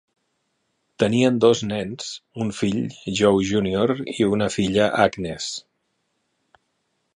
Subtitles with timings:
[1.01, 2.07] Tenien dos nens,
[2.45, 2.81] un fill,
[3.21, 5.53] Joe Junior, i una filla, Agnes.